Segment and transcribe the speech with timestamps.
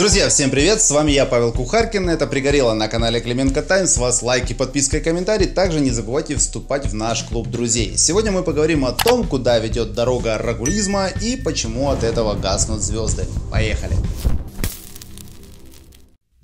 [0.00, 3.98] Друзья, всем привет, с вами я, Павел Кухаркин, это Пригорело на канале Клименко Тайм, с
[3.98, 7.98] вас лайки, подписка и комментарий, также не забывайте вступать в наш клуб друзей.
[7.98, 13.26] Сегодня мы поговорим о том, куда ведет дорога рагулизма и почему от этого гаснут звезды.
[13.50, 13.94] Поехали!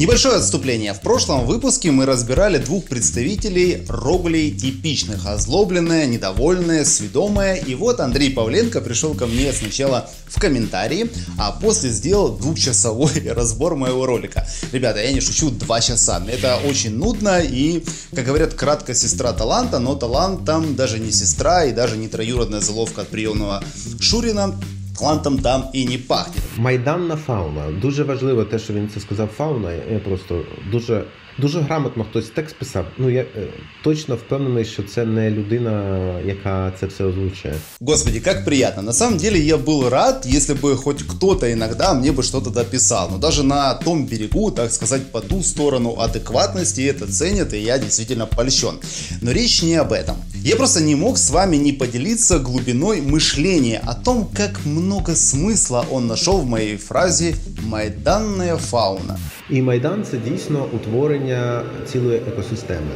[0.00, 0.94] Небольшое отступление.
[0.94, 5.26] В прошлом выпуске мы разбирали двух представителей рогулей типичных.
[5.26, 7.56] Озлобленная, недовольная, сведомая.
[7.56, 13.76] И вот Андрей Павленко пришел ко мне сначала в комментарии, а после сделал двухчасовой разбор
[13.76, 14.48] моего ролика.
[14.72, 16.24] Ребята, я не шучу, два часа.
[16.26, 21.64] Это очень нудно и, как говорят, кратко сестра таланта, но талант там даже не сестра
[21.64, 23.62] и даже не троюродная заловка от приемного
[24.00, 24.58] Шурина
[24.99, 26.41] талантом там і не пахне.
[26.57, 27.71] Майданна фауна.
[27.81, 29.71] Дуже важливо те, що він це сказав фауна.
[29.71, 31.03] Я просто дуже
[31.37, 32.85] дуже грамотно хтось текст писав.
[32.97, 33.47] Ну я е,
[33.83, 37.55] точно впевнений, що це не людина, яка це все озвучує.
[37.81, 38.83] Господи, как приятно.
[38.83, 43.09] На самом деле я был рад, если бы хоть кто-то иногда мне бы что-то дописал.
[43.11, 47.77] Но даже на том берегу, так сказать, по ту сторону адекватности это ценят, и я
[47.77, 48.79] действительно польщен.
[49.21, 50.15] Но речь не об этом.
[50.43, 55.85] Я просто не мог с вами не поделиться глубиной мышления о том, как много смысла
[55.91, 59.17] он нашел в моей фразе «майданная фауна».
[59.49, 62.95] І майдан це дійсно утворення цілої екосистеми.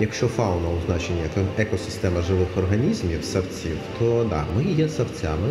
[0.00, 1.20] Якщо фауна у значенні
[1.58, 5.48] екосистема живих організмів, савців, то да, ми є савцями.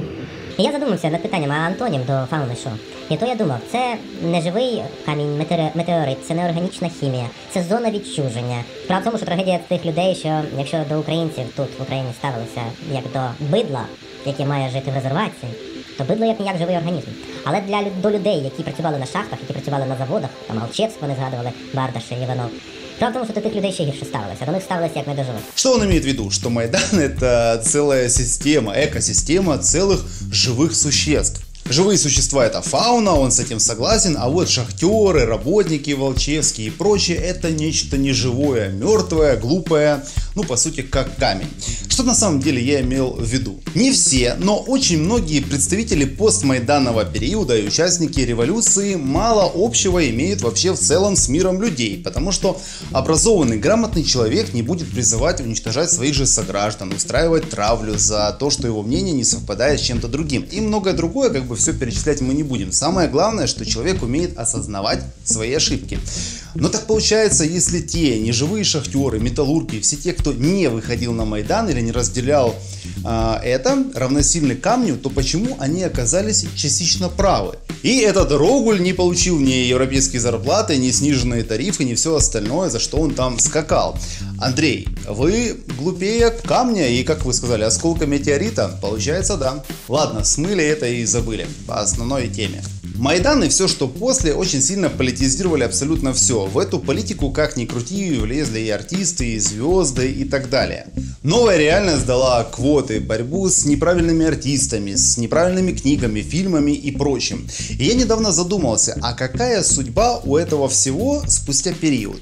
[0.61, 2.71] Я задумався над питанням, а антонім до фауни що?
[3.11, 5.39] І то я думав, це не живий камінь,
[5.75, 8.65] метеорит, це не органічна хімія, це зона відчуження.
[8.85, 12.61] Справа в тому, що трагедія тих людей, що якщо до українців тут в Україні ставилися
[12.93, 13.85] як до бидла,
[14.27, 15.53] яке має жити в резервації,
[15.99, 17.11] то бидло як ніяк живий організм.
[17.45, 21.15] Але для до людей, які працювали на шахтах, які працювали на заводах, там Алчевськ вони
[21.15, 22.51] згадували, Бардаш і Іванов.
[22.99, 25.15] Правда в том, что до таких людей ще гірше ставилися, до них ставилися як не
[25.15, 25.41] до живих.
[25.55, 26.31] Что он имеет в виду?
[26.31, 30.01] Что Майдан это целая система, экосистема целых
[30.33, 31.48] живых существ.
[31.71, 37.19] Живые существа это фауна, он с этим согласен, а вот шахтеры, работники волчевские и прочее
[37.19, 40.03] это нечто неживое, мертвое, глупое,
[40.35, 41.49] ну по сути как камень.
[41.91, 43.61] Что на самом деле я имел в виду?
[43.75, 50.73] Не все, но очень многие представители постмайданного периода и участники революции мало общего имеют вообще
[50.73, 52.59] в целом с миром людей, потому что
[52.93, 58.67] образованный, грамотный человек не будет призывать уничтожать своих же сограждан, устраивать травлю за то, что
[58.67, 62.35] его мнение не совпадает с чем-то другим и многое другое как бы все перечислять мы
[62.35, 62.73] не будем.
[62.73, 65.99] Самое главное, что человек умеет осознавать свои ошибки.
[66.61, 71.69] Но так получается, если те неживые шахтеры, металлурги, все те, кто не выходил на Майдан
[71.69, 72.53] или не разделял
[73.05, 77.55] э, это, равносильны камню, то почему они оказались частично правы?
[77.85, 82.81] И этот Рогуль не получил ни европейские зарплаты, ни сниженные тарифы, ни все остальное, за
[82.81, 83.97] что он там скакал.
[84.41, 88.77] Андрей, вы глупее камня и, как вы сказали, осколка метеорита?
[88.83, 89.63] Получается, да.
[89.87, 92.65] Ладно, смыли это и забыли по основной теме.
[92.99, 96.47] Майдан и все, что после, очень сильно политизировали абсолютно все.
[96.47, 100.89] В эту политику, как ни крути, влезли и артисты, и звезды, и так далее.
[101.23, 107.49] Новая реальность дала квоты, борьбу с неправильными артистами, с неправильными книгами, фильмами и прочим.
[107.71, 112.21] И я недавно задумался, а какая судьба у этого всего спустя период?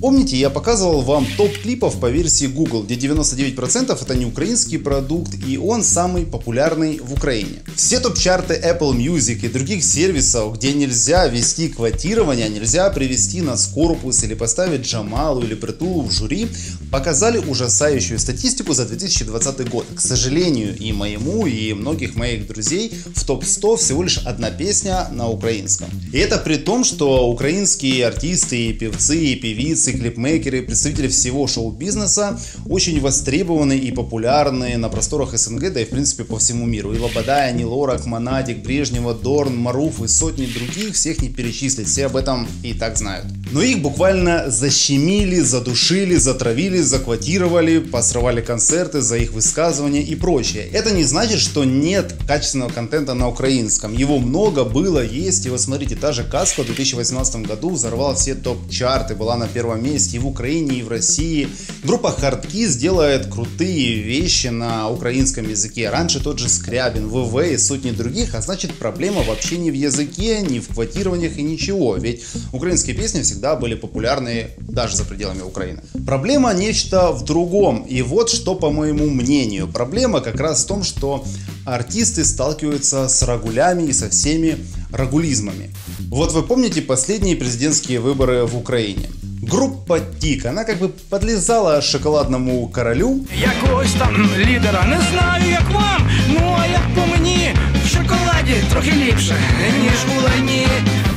[0.00, 5.32] Помните, я показывал вам топ клипов по версии Google, где 99% это не украинский продукт
[5.46, 7.62] и он самый популярный в Украине.
[7.76, 14.22] Все топ-чарты Apple Music и других сервисов, где нельзя вести квотирование, нельзя привести на корпус
[14.24, 16.48] или поставить Джамалу или Притулу в жюри,
[16.90, 19.86] показали ужасающую статистику за 2020 год.
[19.94, 25.28] К сожалению, и моему, и многих моих друзей в топ-100 всего лишь одна песня на
[25.28, 25.88] украинском.
[26.12, 32.38] И это при том, что украинские артисты, и певцы, и певицы, клипмейкеры, представители всего шоу-бизнеса
[32.66, 36.92] очень востребованы и популярны на просторах СНГ, да и в принципе по всему миру.
[36.92, 42.16] И Лобода, Нилорак, Монатик, Брежнева, Дорн, Маруф и сотни других, всех не перечислить, все об
[42.16, 43.26] этом и так знают.
[43.52, 50.68] Но их буквально защемили, задушили, затравили, заквотировали, посрывали концерты за их высказывания и прочее.
[50.72, 53.94] Это не значит, что нет качественного контента на украинском.
[53.94, 55.46] Его много было, есть.
[55.46, 59.61] И вот смотрите, та же Каска в 2018 году взорвала все топ-чарты, была на первом
[59.70, 61.48] месте и в Украине, и в России.
[61.84, 65.88] Группа Hardkiss делает крутые вещи на украинском языке.
[65.88, 70.42] Раньше тот же Скрябин, ВВ и сотни других, а значит проблема вообще не в языке,
[70.42, 71.96] не в квотированиях и ничего.
[71.96, 75.82] Ведь украинские песни всегда были популярны даже за пределами Украины.
[76.04, 77.82] Проблема не нечто в другом.
[77.82, 81.22] И вот что, по моему мнению, проблема как раз в том, что
[81.66, 84.56] артисты сталкиваются с рагулями и со всеми
[84.90, 85.70] рагулизмами.
[86.08, 89.10] Вот вы помните последние президентские выборы в Украине?
[89.51, 93.25] Группа Тик, она как бы подлезала шоколадному королю.
[93.35, 97.53] Якогось там лідера не знаю, як вам, ну а як по мені
[97.85, 99.35] в шоколаді трохи ліпше,
[99.83, 100.67] ніж у лайні.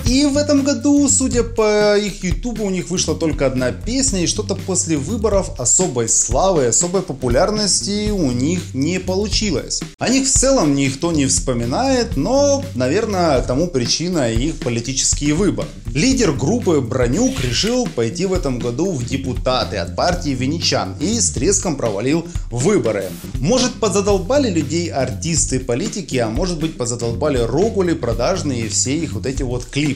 [0.06, 4.56] в этом году, судя по их ютубу, у них вышла только одна песня, и что-то
[4.56, 9.82] после выборов особой славы, особой популярности у них не получилось.
[9.98, 15.66] О них в целом никто не вспоминает, но, наверное, тому причина их политический выбор.
[15.94, 21.32] Лидер группы Бронюк решил пойти в этом году в депутаты от партии Венечан и с
[21.32, 23.06] треском провалил выборы.
[23.40, 29.26] Может позадолбали людей артисты, политики, а может быть позадолбали Рогули, продажные и все их вот
[29.26, 29.95] эти вот клипы.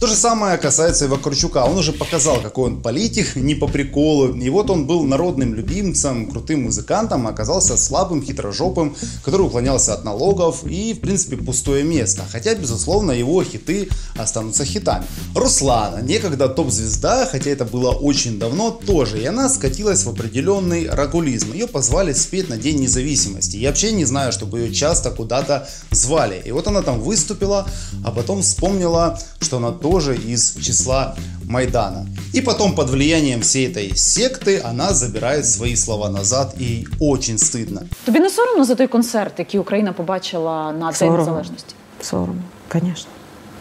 [0.00, 1.64] То же самое касается и Вакарчука.
[1.64, 4.34] Он уже показал, какой он политик, не по приколу.
[4.34, 10.04] И вот он был народным любимцем, крутым музыкантом, а оказался слабым, хитрожопым, который уклонялся от
[10.04, 12.22] налогов и, в принципе, пустое место.
[12.30, 15.04] Хотя, безусловно, его хиты останутся хитами.
[15.34, 19.20] Руслана, некогда топ-звезда, хотя это было очень давно, тоже.
[19.20, 21.52] И она скатилась в определенный рагулизм.
[21.52, 23.56] Ее позвали спеть на День независимости.
[23.56, 26.42] Я вообще не знаю, чтобы ее часто куда-то звали.
[26.44, 27.66] И вот она там выступила,
[28.04, 31.15] а потом вспомнила, что она тоже из числа
[31.49, 32.05] Майдана.
[32.35, 37.37] И потом под влиянием всей этой секты она забирает свои слова назад и ей очень
[37.37, 37.81] стыдно.
[38.05, 41.17] Тобі не соромно за той концерт, який Україна побачила на День Соромно.
[41.19, 41.75] Незалежності?
[42.01, 42.41] Соромно,
[42.71, 43.11] звісно.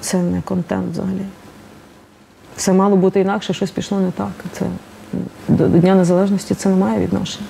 [0.00, 1.26] Це не контент взагалі.
[2.56, 4.32] Все мало бути інакше, щось пішло не так.
[4.58, 4.66] Це
[5.48, 7.46] до до Дня Незалежності це не має відношення.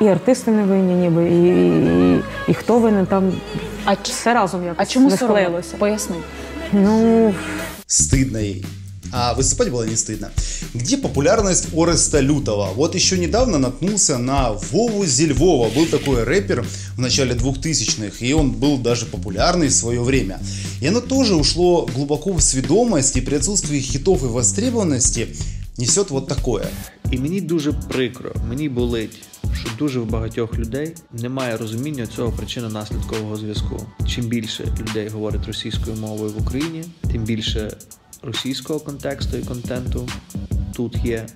[0.00, 3.32] І артисти не винні, ніби, і, і, і, і хто винен там.
[3.84, 5.26] А ч- все разом якось А чому соромно?
[5.28, 5.76] склеїлося.
[5.78, 6.16] Поясни.
[6.72, 7.34] Ну,
[7.86, 8.64] Стыдно ей.
[9.14, 10.30] А выступать было не стыдно.
[10.72, 12.72] Где популярность Ореста Лютого?
[12.74, 15.68] Вот еще недавно наткнулся на Вову Зельвова.
[15.68, 16.64] Был такой рэпер
[16.96, 20.40] в начале 2000-х, и он был даже популярный в свое время.
[20.80, 25.28] И оно тоже ушло глубоко в сведомость, и при отсутствии хитов и востребованности
[25.76, 26.66] несет вот такое.
[27.10, 29.18] І мені дуже прикро, мені болить,
[29.59, 33.85] що дуже в багатьох людей немає розуміння цього причинно-наслідкового зв'язку.
[34.07, 37.77] Чим більше людей говорить російською мовою в Україні, тим більше
[38.21, 40.09] російського контексту і контенту
[40.75, 41.27] тут є,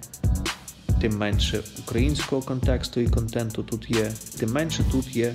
[1.02, 5.34] тим менше українського контексту і контенту тут є, тим менше тут є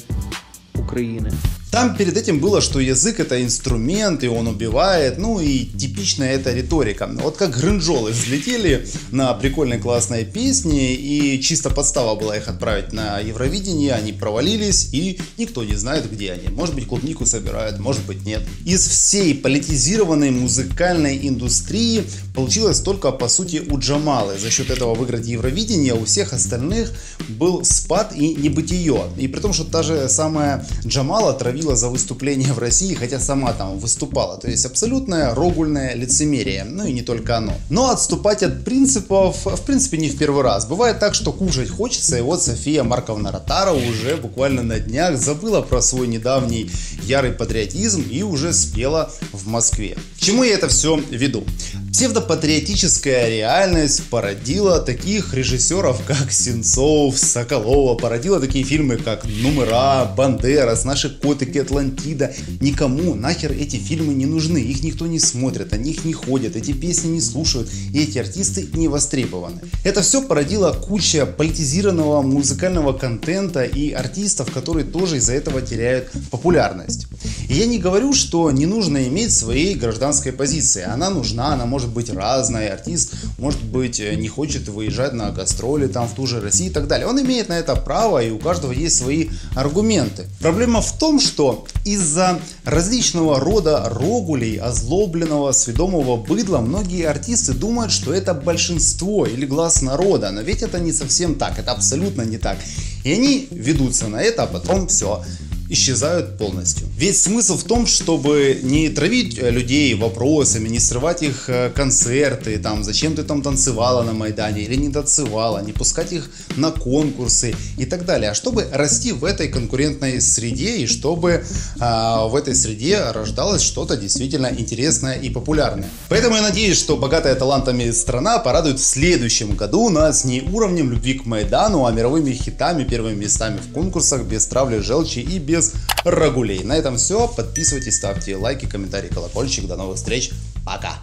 [0.75, 1.31] України.
[1.70, 6.52] Там перед этим было, что язык это инструмент, и он убивает, ну и типичная эта
[6.52, 7.08] риторика.
[7.20, 13.18] Вот как гринжолы взлетели на прикольной классной песне, и чисто подстава была их отправить на
[13.18, 16.48] Евровидение, они провалились, и никто не знает, где они.
[16.48, 18.42] Может быть, клубнику собирают, может быть, нет.
[18.64, 22.04] Из всей политизированной музыкальной индустрии
[22.34, 24.38] получилось только, по сути, у Джамалы.
[24.38, 26.92] За счет этого выиграть Евровидение у всех остальных
[27.28, 28.76] был спад и небытие.
[29.18, 33.53] И при том, что та же самая Джамала травила за выступление в России, хотя сама
[33.53, 34.38] там выступала.
[34.38, 36.64] То есть абсолютное рогульное лицемерие.
[36.64, 37.55] Ну и не только оно.
[37.70, 40.67] Но отступать от принципов, в принципе, не в первый раз.
[40.67, 45.62] Бывает так, что кушать хочется, и вот София Марковна Ротара уже буквально на днях забыла
[45.62, 46.70] про свой недавний
[47.03, 49.97] ярый патриотизм и уже спела в Москве.
[50.19, 51.44] К чему я это все веду?
[51.93, 61.09] Псевдопатриотическая реальность породила таких режиссеров, как Сенцов, Соколова, породила такие фильмы, как «Номера», «Бандерас», «Наши
[61.46, 62.34] котики», «Атлантида».
[62.60, 66.72] Никому нахер эти фильмы не нужны, их никто не смотрит, о них не ходят, эти
[66.72, 69.60] песни не слушают, и эти артисты не востребованы.
[69.84, 77.06] Это все породило куча политизированного музыкального контента и артистов, которые тоже из-за этого теряют популярность.
[77.48, 80.82] И я не говорю, что не нужно иметь своей гражданской позиции.
[80.82, 82.73] Она нужна, она может быть разная.
[82.73, 86.73] Артист, может быть, э, не хочет выезжать на гастроли там в ту же Россию и
[86.73, 87.06] так далее.
[87.06, 90.26] Он имеет на это право, и у каждого есть свои аргументы.
[90.40, 98.12] Проблема в том, что из-за различного рода рогулей, озлобленного, сведомого быдла, многие артисты думают, что
[98.12, 100.30] это большинство или глаз народа.
[100.30, 102.59] Но ведь это не совсем так, это абсолютно не так.
[103.04, 105.23] И они ведутся на это, а потом все
[105.68, 106.87] исчезают полностью.
[106.96, 112.58] Ведь смысл в том, чтобы не травить э, людей вопросами, не срывать их э, концерты,
[112.58, 117.54] там, зачем ты там танцевала на Майдане или не танцевала, не пускать их на конкурсы
[117.78, 121.44] и так далее, а чтобы расти в этой конкурентной среде и чтобы
[121.78, 125.88] а, в этой среде рождалось что-то действительно интересное и популярное.
[126.08, 131.14] Поэтому я надеюсь, что богатая талантами страна порадует в следующем году нас не уровнем любви
[131.14, 135.72] к Майдану, а мировыми хитами, первыми местами в конкурсах без травли желчи и без
[136.04, 136.62] рагулей.
[136.64, 137.28] На этом все.
[137.28, 139.66] Подписывайтесь, ставьте лайки, комментарии, колокольчик.
[139.66, 140.30] До новых встреч.
[140.64, 140.98] Пока.